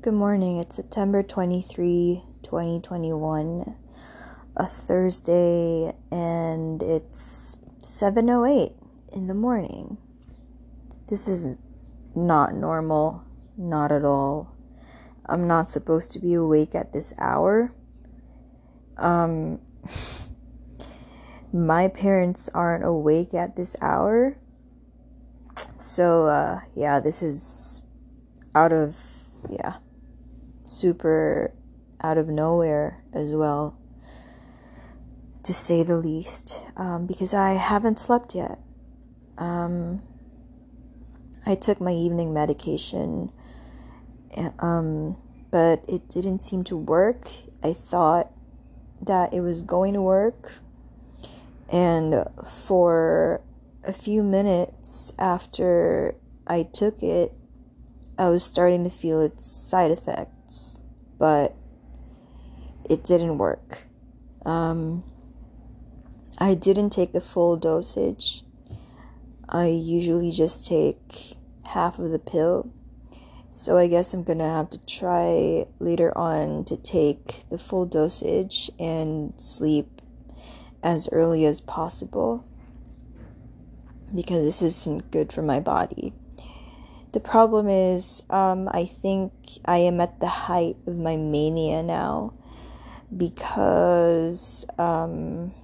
[0.00, 0.58] Good morning.
[0.58, 3.74] It's September 23, 2021,
[4.56, 8.74] a Thursday, and it's 7:08
[9.12, 9.98] in the morning.
[11.08, 11.58] This is
[12.14, 13.24] not normal,
[13.56, 14.54] not at all.
[15.26, 17.72] I'm not supposed to be awake at this hour.
[18.96, 19.58] Um
[21.52, 24.38] my parents aren't awake at this hour.
[25.76, 27.82] So uh yeah, this is
[28.54, 28.96] out of
[29.50, 29.78] yeah
[30.78, 31.52] super
[32.00, 33.76] out of nowhere as well,
[35.42, 38.58] to say the least, um, because I haven't slept yet.
[39.36, 40.02] Um,
[41.44, 43.32] I took my evening medication,
[44.60, 45.16] um,
[45.50, 47.28] but it didn't seem to work.
[47.62, 48.30] I thought
[49.02, 50.52] that it was going to work,
[51.70, 52.24] and
[52.64, 53.40] for
[53.84, 56.14] a few minutes after
[56.46, 57.32] I took it,
[58.18, 60.37] I was starting to feel its side effects
[61.18, 61.54] but
[62.88, 63.82] it didn't work.
[64.44, 65.04] Um,
[66.38, 68.44] I didn't take the full dosage.
[69.48, 72.70] I usually just take half of the pill.
[73.50, 78.70] So I guess I'm gonna have to try later on to take the full dosage
[78.78, 80.00] and sleep
[80.82, 82.44] as early as possible
[84.14, 86.12] because this isn't good for my body.
[87.12, 89.32] The problem is, um, I think
[89.64, 92.34] I am at the height of my mania now
[93.16, 95.54] because, um,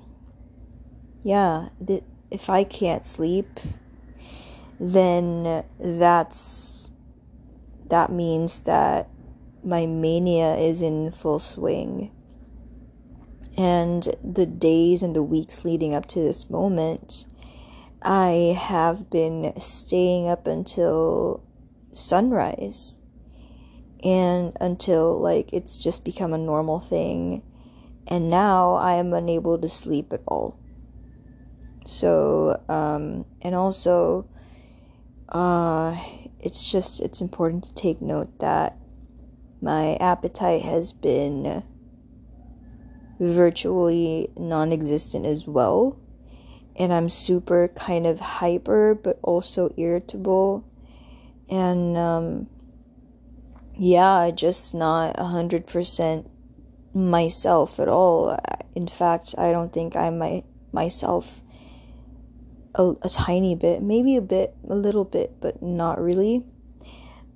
[1.22, 3.60] yeah, th- if I can't sleep,
[4.80, 6.90] then that's
[7.90, 9.08] that means that
[9.62, 12.10] my mania is in full swing.
[13.56, 17.26] And the days and the weeks leading up to this moment,
[18.04, 21.42] I have been staying up until
[21.94, 22.98] sunrise.
[24.02, 27.42] And until like it's just become a normal thing.
[28.06, 30.58] And now I am unable to sleep at all.
[31.86, 34.28] So um and also
[35.30, 35.96] uh
[36.40, 38.76] it's just it's important to take note that
[39.62, 41.62] my appetite has been
[43.18, 45.98] virtually non-existent as well
[46.76, 50.64] and I'm super kind of hyper but also irritable.
[51.48, 52.48] And um,
[53.76, 56.28] yeah just not a hundred percent
[56.94, 58.38] myself at all.
[58.74, 61.42] In fact I don't think I'm my myself
[62.74, 66.44] a, a tiny bit maybe a bit a little bit but not really.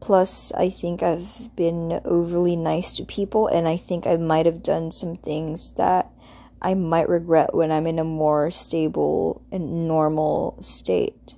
[0.00, 4.62] Plus I think I've been overly nice to people and I think I might have
[4.62, 6.12] done some things that
[6.60, 11.36] I might regret when I'm in a more stable and normal state.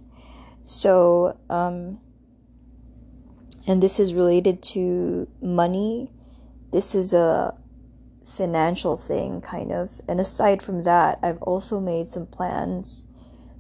[0.63, 2.01] So, um,
[3.67, 6.11] and this is related to money.
[6.73, 7.55] This is a
[8.25, 10.01] financial thing, kind of.
[10.09, 13.07] And aside from that, I've also made some plans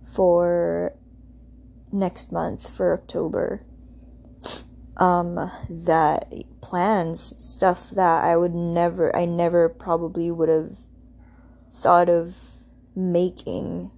[0.05, 0.95] for
[1.93, 3.65] next month, for October.
[4.97, 10.77] Um, that plans, stuff that I would never, I never probably would have
[11.73, 12.37] thought of
[12.95, 13.91] making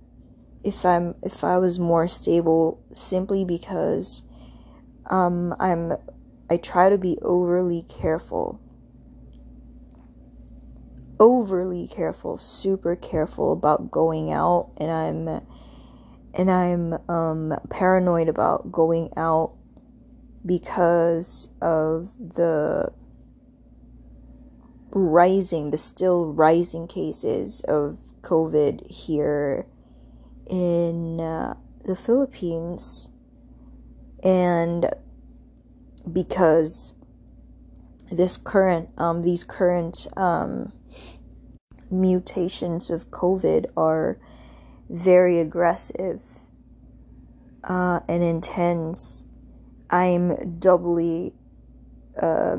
[0.65, 4.23] if I'm if I was more stable simply because
[5.07, 5.95] um I'm
[6.51, 8.61] I try to be overly careful.
[11.19, 15.47] Overly careful super careful about going out and I'm
[16.35, 19.55] and I'm um paranoid about going out
[20.45, 22.93] because of the
[24.93, 29.67] rising, the still rising cases of COVID here
[30.49, 31.55] in uh,
[31.85, 33.09] the Philippines.
[34.23, 34.87] And
[36.11, 36.93] because
[38.11, 40.73] this current, um, these current um,
[41.91, 44.19] mutations of COVID are
[44.89, 46.23] very aggressive
[47.65, 49.27] uh, and intense,
[49.91, 51.35] I'm doubly
[52.21, 52.59] uh,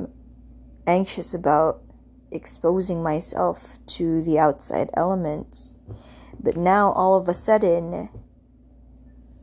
[0.87, 1.82] anxious about
[2.33, 5.77] exposing myself to the outside elements.
[6.39, 8.09] But now all of a sudden,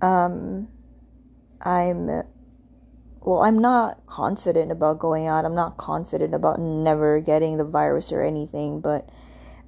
[0.03, 0.69] um,
[1.61, 2.07] I'm,
[3.21, 5.45] well, I'm not confident about going out.
[5.45, 9.09] I'm not confident about never getting the virus or anything, but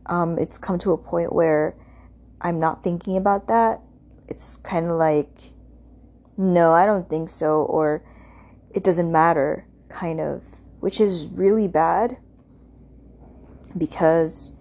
[0.07, 1.77] um, it's come to a point where
[2.41, 3.81] I'm not thinking about that.
[4.29, 5.53] It's kind of like,
[6.37, 8.03] no, I don't think so, or
[8.71, 10.45] it doesn't matter, kind of,
[10.81, 12.17] which is really bad
[13.77, 14.53] because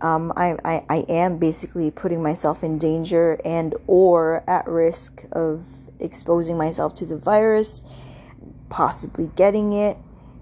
[0.00, 5.66] um, I, I, I am basically putting myself in danger and or at risk of
[5.98, 7.84] exposing myself to the virus
[8.70, 9.98] possibly getting it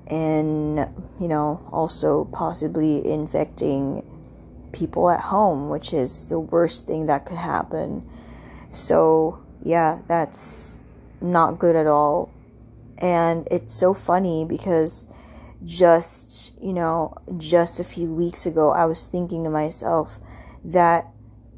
[0.07, 0.79] and
[1.19, 4.05] you know also possibly infecting
[4.73, 8.09] people at home which is the worst thing that could happen.
[8.71, 10.79] So yeah that's
[11.21, 12.31] not good at all.
[12.99, 15.09] And it's so funny because
[15.65, 20.19] just you know just a few weeks ago i was thinking to myself
[20.65, 21.07] that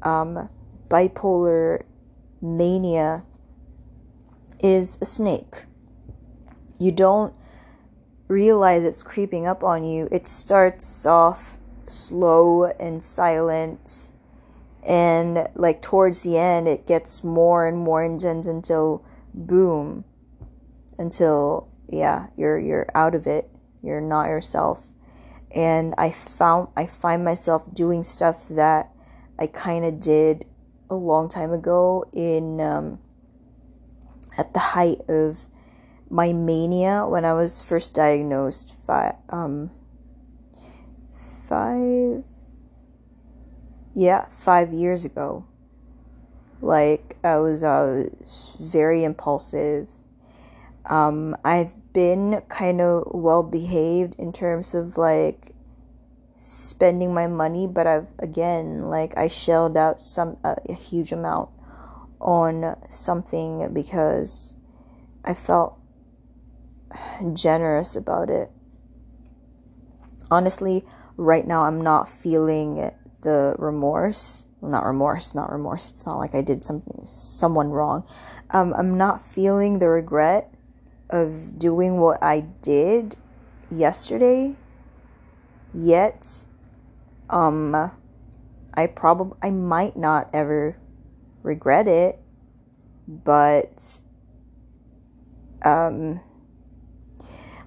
[0.01, 0.49] um,
[0.89, 1.83] bipolar
[2.41, 3.23] mania
[4.59, 5.65] is a snake
[6.79, 7.33] you don't
[8.27, 14.11] realize it's creeping up on you, it starts off slow and silent.
[14.83, 20.05] And like towards the end, it gets more and more intense until boom,
[20.97, 23.47] until yeah, you're you're out of it.
[23.81, 24.87] You're not yourself.
[25.53, 28.91] And I found I find myself doing stuff that
[29.37, 30.45] I kind of did
[30.89, 32.99] a long time ago in um,
[34.37, 35.47] at the height of
[36.09, 39.71] my mania when I was first diagnosed five um
[41.11, 42.25] five
[43.95, 45.45] yeah five years ago
[46.61, 48.09] like I was uh
[48.59, 49.89] very impulsive
[50.91, 55.55] um I've been kind of well behaved in terms of like
[56.35, 61.49] spending my money but I've again like I shelled out some a huge amount
[62.19, 64.55] on something because
[65.23, 65.77] I felt
[67.33, 68.51] generous about it.
[70.29, 70.83] Honestly,
[71.17, 72.91] right now I'm not feeling
[73.21, 74.45] the remorse.
[74.61, 75.91] Well, not remorse, not remorse.
[75.91, 78.05] It's not like I did something someone wrong.
[78.51, 80.50] Um, I'm not feeling the regret
[81.11, 83.15] of doing what I did
[83.69, 84.55] yesterday
[85.73, 86.45] yet.
[87.29, 87.91] Um,
[88.73, 90.77] I probably I might not ever
[91.43, 92.19] regret it,
[93.07, 94.01] but
[95.63, 96.19] um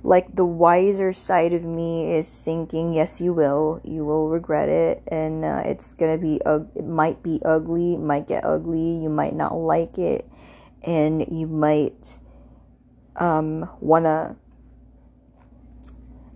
[0.03, 5.03] like the wiser side of me is thinking yes you will you will regret it
[5.09, 9.35] and uh, it's gonna be uh, it might be ugly might get ugly you might
[9.35, 10.29] not like it
[10.83, 12.19] and you might
[13.17, 14.37] um wanna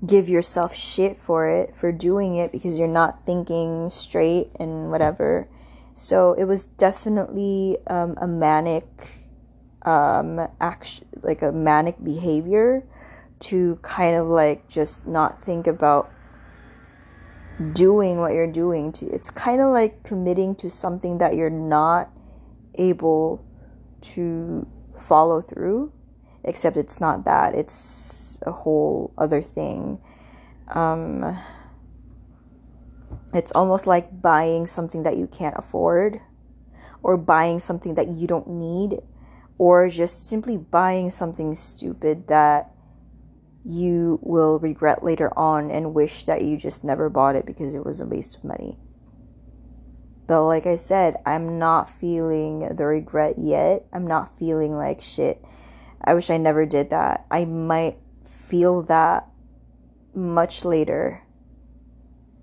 [0.07, 5.49] give yourself shit for it for doing it because you're not thinking straight and whatever.
[5.95, 8.85] So it was definitely um, a manic
[9.83, 12.85] um action like a manic behavior
[13.39, 16.11] to kind of like just not think about
[17.73, 22.11] doing what you're doing to it's kind of like committing to something that you're not
[22.75, 23.45] able
[24.01, 24.67] to
[24.97, 25.93] follow through
[26.49, 29.99] except it's not that it's a whole other thing
[30.69, 31.39] um
[33.35, 36.21] it's almost like buying something that you can't afford
[37.03, 39.00] or buying something that you don't need
[39.59, 42.71] or just simply buying something stupid that
[43.65, 47.85] you will regret later on and wish that you just never bought it because it
[47.85, 48.79] was a waste of money.
[50.27, 53.85] But like I said, I'm not feeling the regret yet.
[53.93, 55.43] I'm not feeling like shit.
[56.09, 57.27] I wish I never did that.
[57.31, 59.29] I might feel that
[60.15, 61.23] much later.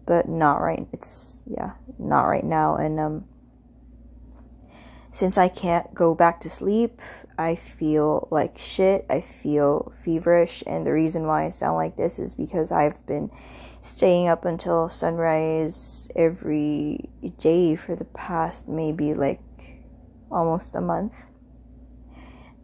[0.06, 0.88] But not right.
[0.94, 3.26] It's yeah, not right now and um
[5.16, 7.02] since I can't go back to sleep,
[7.38, 9.06] I feel like shit.
[9.10, 10.62] I feel feverish.
[10.68, 13.32] And the reason why I sound like this is because I've been
[13.80, 19.40] staying up until sunrise every day for the past maybe like
[20.30, 21.32] almost a month.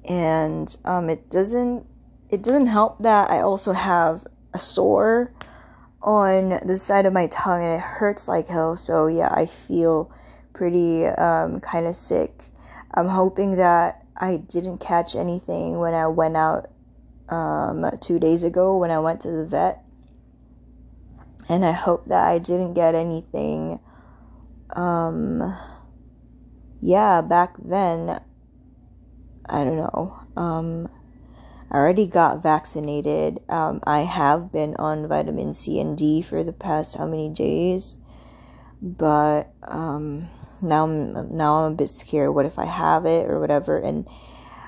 [0.06, 1.86] And um, it doesn't
[2.30, 5.34] it doesn't help that I also have a sore
[6.02, 8.76] on the side of my tongue and it hurts like hell.
[8.76, 10.12] So yeah, I feel
[10.54, 12.46] pretty um, kind of sick.
[12.94, 16.70] I'm hoping that I didn't catch anything when I went out
[17.30, 19.84] um, two days ago when I went to the vet.
[21.50, 23.80] And I hope that I didn't get anything.
[24.70, 25.56] Um,
[26.80, 28.22] yeah, back then,
[29.46, 30.20] I don't know.
[30.36, 30.90] Um,
[31.72, 33.40] I already got vaccinated.
[33.50, 37.98] Um, I have been on vitamin C and D for the past how many days?
[38.82, 40.28] But, um,
[40.62, 42.34] now I'm now I'm a bit scared.
[42.34, 43.78] What if I have it or whatever?
[43.78, 44.08] And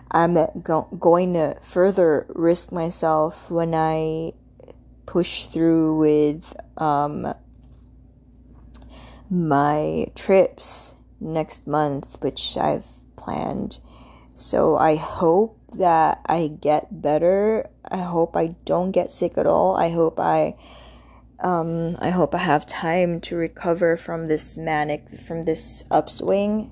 [0.09, 4.33] I'm go- going to further risk myself when I
[5.05, 7.33] push through with um,
[9.29, 13.79] my trips next month, which I've planned.
[14.35, 17.69] So I hope that I get better.
[17.89, 19.75] I hope I don't get sick at all.
[19.75, 20.55] I hope I
[21.39, 26.71] um, I hope I have time to recover from this manic, from this upswing.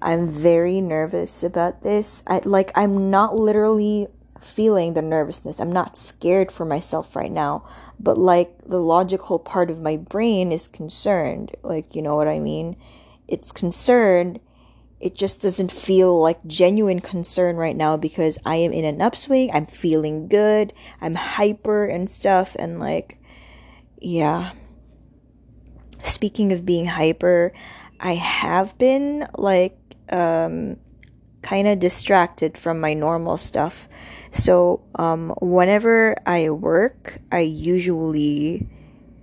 [0.00, 2.22] I'm very nervous about this.
[2.26, 4.08] I like I'm not literally
[4.40, 5.60] feeling the nervousness.
[5.60, 7.64] I'm not scared for myself right now,
[7.98, 11.52] but like the logical part of my brain is concerned.
[11.62, 12.76] Like, you know what I mean?
[13.28, 14.40] It's concerned.
[15.00, 19.50] It just doesn't feel like genuine concern right now because I am in an upswing.
[19.52, 20.72] I'm feeling good.
[21.00, 22.56] I'm hyper and stuff.
[22.58, 23.18] And like,
[24.00, 24.52] yeah.
[25.98, 27.52] Speaking of being hyper,
[28.00, 29.78] I have been like,
[30.10, 30.76] um,
[31.44, 33.88] kind of distracted from my normal stuff.
[34.30, 38.66] So, um, whenever I work, I usually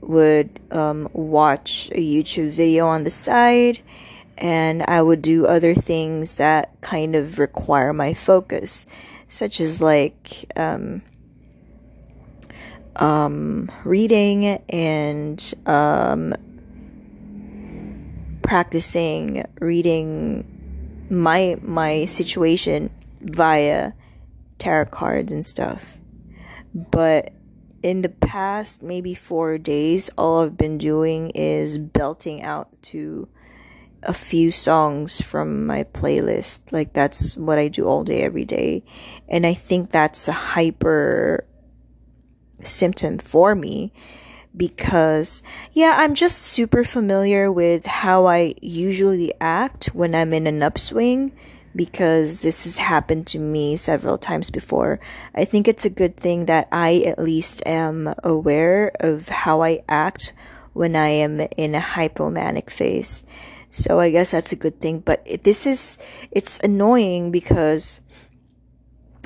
[0.01, 3.81] would um, watch a YouTube video on the side
[4.41, 8.87] and I would do other things that kind of require my focus,
[9.27, 11.03] such as like um,
[12.95, 16.33] um, reading and um,
[18.41, 22.89] practicing reading my my situation
[23.21, 23.91] via
[24.57, 25.99] tarot cards and stuff.
[26.73, 27.31] But
[27.83, 33.27] in the past maybe 4 days all I've been doing is belting out to
[34.03, 36.71] a few songs from my playlist.
[36.71, 38.83] Like that's what I do all day every day.
[39.27, 41.45] And I think that's a hyper
[42.61, 43.91] symptom for me
[44.55, 45.43] because
[45.73, 51.31] yeah, I'm just super familiar with how I usually act when I'm in an upswing
[51.75, 54.99] because this has happened to me several times before.
[55.33, 59.83] I think it's a good thing that I at least am aware of how I
[59.87, 60.33] act
[60.73, 63.23] when I am in a hypomanic phase.
[63.71, 65.97] So I guess that's a good thing, but this is
[66.29, 68.01] it's annoying because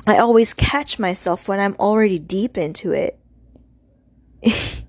[0.06, 3.18] I always catch myself when I'm already deep into it.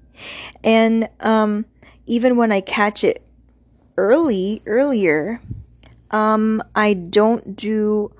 [0.63, 1.65] and um,
[2.05, 3.27] even when I catch it
[3.97, 5.41] early, earlier,
[6.11, 8.13] um, I don't do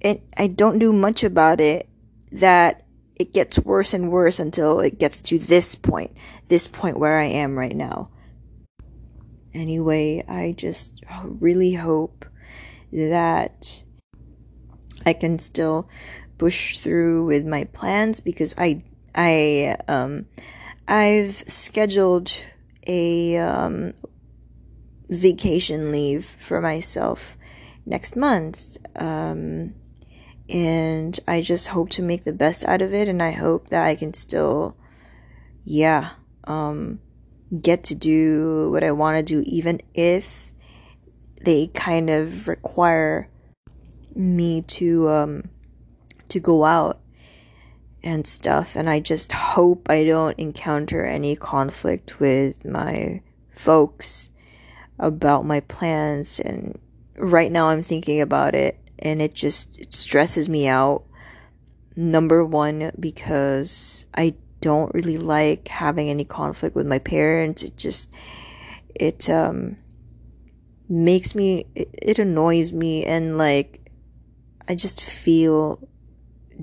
[0.00, 0.22] it.
[0.34, 1.86] I don't do much about it.
[2.32, 2.84] That
[3.16, 6.16] it gets worse and worse until it gets to this point,
[6.48, 8.08] this point where I am right now.
[9.54, 12.24] Anyway, I just really hope
[12.92, 13.82] that
[15.04, 15.88] I can still
[16.36, 18.80] push through with my plans because I
[19.14, 20.26] I um
[20.86, 22.32] I've scheduled
[22.86, 23.92] a um,
[25.10, 27.36] vacation leave for myself
[27.84, 28.78] next month.
[28.96, 29.74] Um,
[30.48, 33.06] and I just hope to make the best out of it.
[33.06, 34.76] And I hope that I can still,
[35.64, 36.10] yeah,
[36.44, 37.00] um,
[37.60, 40.52] get to do what I want to do, even if
[41.42, 43.28] they kind of require
[44.14, 45.48] me to, um,
[46.28, 47.00] to go out
[48.02, 48.76] and stuff.
[48.76, 54.30] And I just hope I don't encounter any conflict with my folks
[54.98, 56.40] about my plans.
[56.40, 56.78] And
[57.16, 61.04] right now I'm thinking about it and it just it stresses me out.
[61.96, 67.62] Number one, because I don't really like having any conflict with my parents.
[67.62, 68.10] It just,
[68.94, 69.76] it, um,
[70.88, 73.90] makes me, it, it annoys me and like,
[74.68, 75.86] I just feel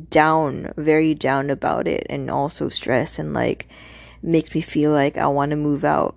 [0.09, 3.67] down, very down about it, and also stressed, and like
[4.21, 6.15] makes me feel like I want to move out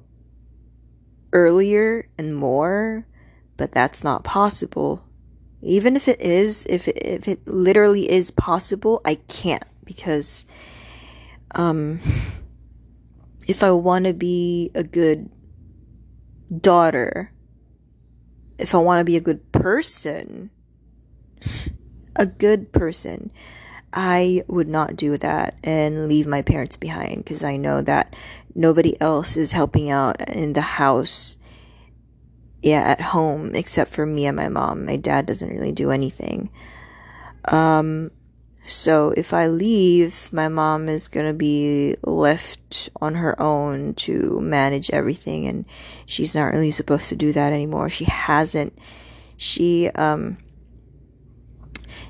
[1.33, 3.07] earlier and more,
[3.57, 5.05] but that's not possible.
[5.63, 10.47] Even if it is, if it, if it literally is possible, I can't because
[11.55, 12.01] um
[13.49, 15.31] if I want to be a good
[16.61, 17.33] daughter,
[18.59, 20.51] if I want to be a good person,
[22.15, 23.31] a good person,
[23.93, 28.15] I would not do that and leave my parents behind because I know that
[28.55, 31.37] nobody else is helping out in the house,
[32.63, 34.85] yeah, at home except for me and my mom.
[34.85, 36.51] My dad doesn't really do anything.
[37.47, 38.11] Um,
[38.69, 44.91] so if I leave, my mom is gonna be left on her own to manage
[44.91, 45.65] everything, and
[46.07, 47.89] she's not really supposed to do that anymore.
[47.89, 48.79] She hasn't.
[49.37, 50.37] She, um,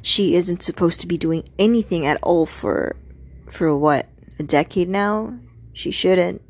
[0.03, 2.97] she isn't supposed to be doing anything at all for
[3.51, 4.07] for what
[4.39, 5.39] a decade now
[5.73, 6.43] she shouldn't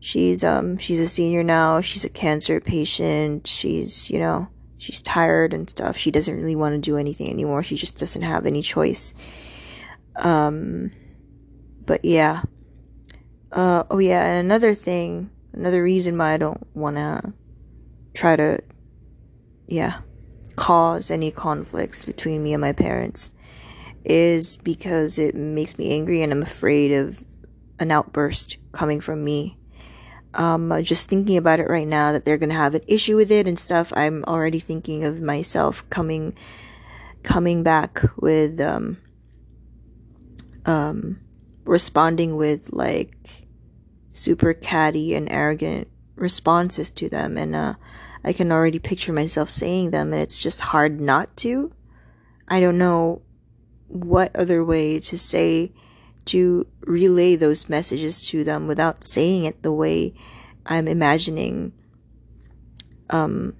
[0.00, 4.48] she's um she's a senior now she's a cancer patient she's you know
[4.82, 5.96] she's tired and stuff.
[5.96, 7.62] She doesn't really want to do anything anymore.
[7.62, 9.14] She just doesn't have any choice.
[10.16, 10.92] Um
[11.84, 12.42] but yeah.
[13.50, 17.34] Uh oh yeah and another thing another reason why i don't want to
[18.14, 18.58] try to
[19.66, 20.00] yeah
[20.56, 23.30] cause any conflicts between me and my parents
[24.04, 27.22] is because it makes me angry and I'm afraid of
[27.78, 29.58] an outburst coming from me.
[30.34, 33.46] Um, just thinking about it right now that they're gonna have an issue with it
[33.46, 36.36] and stuff, I'm already thinking of myself coming,
[37.22, 38.96] coming back with, um,
[40.64, 41.20] um,
[41.64, 43.46] responding with like
[44.12, 47.36] super catty and arrogant responses to them.
[47.36, 47.74] And uh,
[48.24, 51.72] I can already picture myself saying them, and it's just hard not to.
[52.48, 53.22] I don't know
[53.88, 55.72] what other way to say
[56.24, 60.14] to relay those messages to them without saying it the way
[60.64, 61.72] I'm imagining
[63.10, 63.54] um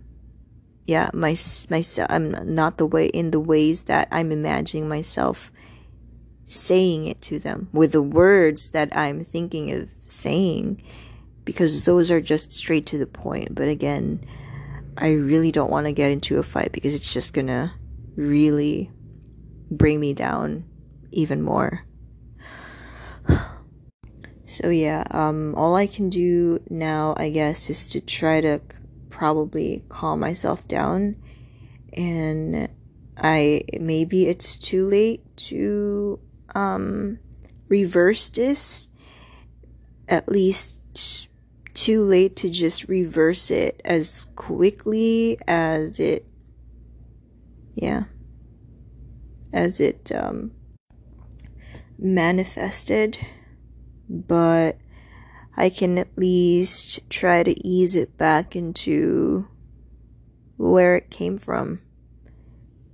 [0.86, 1.30] yeah my
[1.70, 5.50] myself I'm not the way in the ways that I'm imagining myself
[6.44, 10.82] saying it to them with the words that I'm thinking of saying
[11.44, 13.54] because those are just straight to the point.
[13.54, 14.24] But again
[14.96, 17.74] I really don't want to get into a fight because it's just gonna
[18.14, 18.90] really
[19.70, 20.64] bring me down
[21.10, 21.84] even more
[24.52, 28.60] so yeah um all I can do now I guess is to try to
[29.22, 31.14] probably calm myself down.
[31.92, 32.68] And
[33.16, 36.18] I maybe it's too late to
[36.56, 37.20] um
[37.68, 38.88] reverse this.
[40.08, 41.28] At least
[41.72, 46.26] too late to just reverse it as quickly as it
[47.74, 48.04] yeah
[49.52, 50.50] as it um
[51.96, 53.18] manifested
[54.12, 54.76] but
[55.56, 59.48] I can at least try to ease it back into
[60.56, 61.80] where it came from.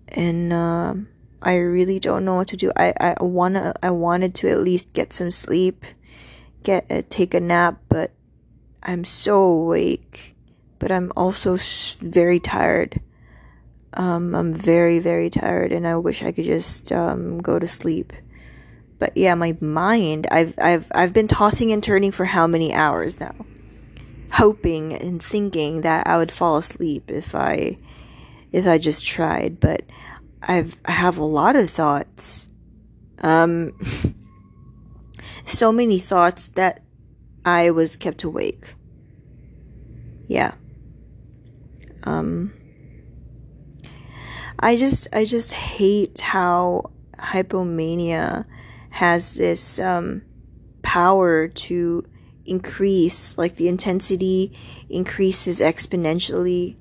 [0.08, 0.94] And uh,
[1.42, 2.72] I really don't know what to do.
[2.76, 5.84] I, I wanna I wanted to at least get some sleep,
[6.62, 8.12] get uh, take a nap, but
[8.82, 10.34] I'm so awake,
[10.78, 11.58] but I'm also
[12.00, 13.00] very tired.
[13.92, 18.12] Um, I'm very very tired, and I wish I could just um, go to sleep
[18.98, 23.20] but yeah, my mind, I've I've I've been tossing and turning for how many hours
[23.20, 23.34] now,
[24.32, 27.76] hoping and thinking that I would fall asleep if I
[28.50, 29.82] if I just tried, but
[30.42, 32.48] I've I have a lot of thoughts.
[33.20, 33.72] Um
[35.44, 36.82] so many thoughts that
[37.44, 38.74] I was kept awake.
[40.26, 40.54] Yeah.
[42.02, 42.52] Um
[44.58, 48.44] I just I just hate how hypomania
[48.98, 50.22] has this um,
[50.82, 52.02] power to
[52.44, 54.52] increase, like the intensity
[54.90, 56.74] increases exponentially.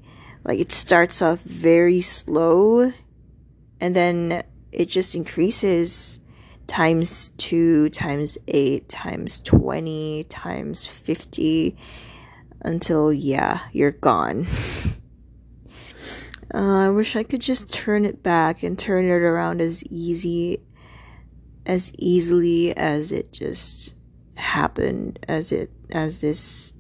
[0.44, 2.92] Like it starts off very slow
[3.80, 6.18] and then it just increases
[6.66, 11.76] times 2 times 8 times 20 times 50
[12.62, 14.46] until yeah you're gone
[16.54, 20.60] uh, i wish i could just turn it back and turn it around as easy
[21.68, 23.94] as easily as it just
[24.36, 26.74] happened as it as this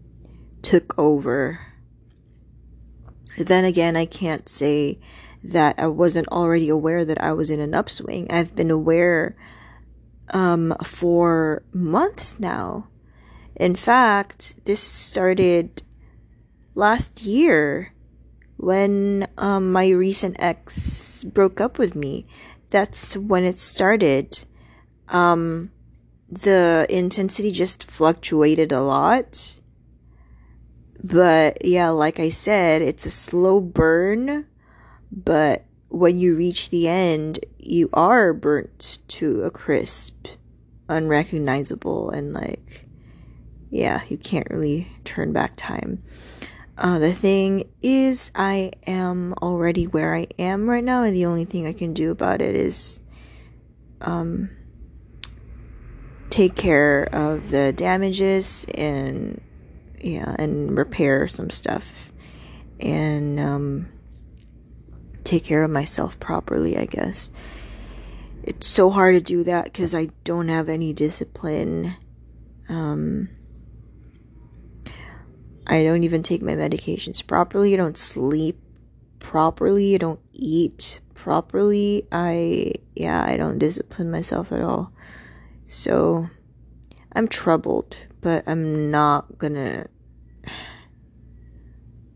[0.61, 1.59] took over.
[3.37, 4.99] Then again i can't say
[5.43, 8.31] that i wasn't already aware that i was in an upswing.
[8.31, 9.35] I've been aware
[10.29, 12.87] um for months now.
[13.55, 15.83] In fact this started
[16.73, 17.93] last year
[18.55, 22.25] when um, my recent ex broke up with me.
[22.69, 24.45] That's when it started
[25.09, 25.71] um,
[26.29, 29.57] the intensity just fluctuated a lot.
[31.03, 34.45] But yeah, like I said, it's a slow burn,
[35.11, 40.27] but when you reach the end, you are burnt to a crisp,
[40.89, 42.85] unrecognizable, and like,
[43.69, 46.03] yeah, you can't really turn back time.
[46.77, 51.45] Uh, the thing is, I am already where I am right now, and the only
[51.45, 52.99] thing I can do about it is,
[54.01, 54.49] um,
[56.29, 59.41] take care of the damages and
[59.99, 62.11] yeah and repair some stuff.
[62.79, 63.89] And um,
[65.23, 67.29] take care of myself properly i guess.
[68.43, 71.95] It's so hard to do that because i don't have any discipline.
[72.69, 73.29] Um,
[75.65, 77.73] i don't even take my medications properly.
[77.73, 78.59] I don't sleep
[79.19, 79.95] properly.
[79.95, 82.05] I don't eat properly.
[82.11, 84.91] I yeah i don't discipline myself at all
[85.67, 86.29] so
[87.11, 89.87] I'm troubled, but I'm not gonna.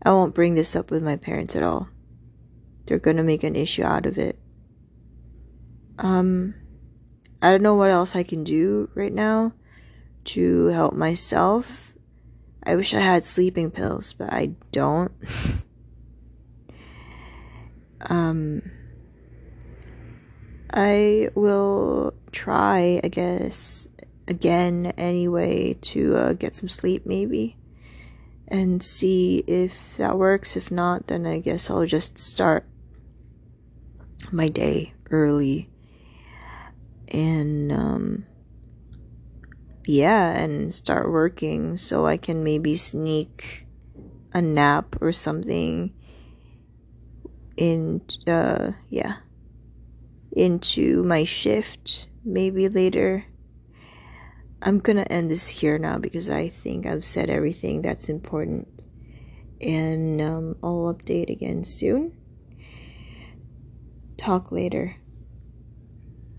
[0.04, 1.88] I won't bring this up with my parents at all.
[2.86, 4.38] They're gonna make an issue out of it.
[5.98, 6.54] Um,
[7.42, 9.52] I don't know what else I can do right now
[10.24, 11.94] to help myself.
[12.64, 15.12] I wish I had sleeping pills, but I don't.
[18.02, 18.62] um,
[20.72, 23.86] I will try, I guess,
[24.28, 27.56] again anyway to uh, get some sleep maybe
[28.48, 30.56] and see if that works.
[30.56, 32.66] If not, then I guess I'll just start
[34.30, 35.68] my day early
[37.08, 38.26] and um
[39.84, 43.66] yeah, and start working so I can maybe sneak
[44.32, 45.92] a nap or something
[47.56, 49.16] in uh yeah
[50.30, 53.26] into my shift maybe later.
[54.60, 58.68] I'm gonna end this here now because i think i've said everything that's important.
[59.60, 62.16] And um, i'll update again soon.
[64.16, 65.01] Talk later